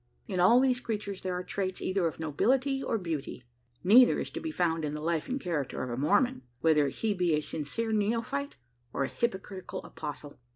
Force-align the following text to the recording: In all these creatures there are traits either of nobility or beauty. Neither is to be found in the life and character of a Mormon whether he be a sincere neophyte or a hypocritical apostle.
In 0.27 0.39
all 0.39 0.59
these 0.59 0.79
creatures 0.79 1.21
there 1.21 1.35
are 1.35 1.43
traits 1.43 1.79
either 1.79 2.07
of 2.07 2.19
nobility 2.19 2.81
or 2.81 2.97
beauty. 2.97 3.43
Neither 3.83 4.19
is 4.19 4.31
to 4.31 4.39
be 4.39 4.49
found 4.49 4.83
in 4.83 4.95
the 4.95 5.01
life 5.03 5.29
and 5.29 5.39
character 5.39 5.83
of 5.83 5.91
a 5.91 5.95
Mormon 5.95 6.41
whether 6.59 6.87
he 6.87 7.13
be 7.13 7.35
a 7.35 7.41
sincere 7.41 7.91
neophyte 7.91 8.55
or 8.93 9.03
a 9.03 9.07
hypocritical 9.07 9.83
apostle. 9.83 10.39